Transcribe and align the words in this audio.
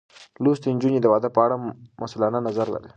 لوستې 0.43 0.67
نجونې 0.75 0.99
د 1.01 1.05
واده 1.11 1.29
په 1.35 1.39
اړه 1.45 1.55
مسؤلانه 2.01 2.39
نظر 2.47 2.67
لري. 2.75 2.89